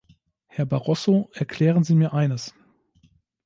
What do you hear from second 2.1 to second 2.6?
eines.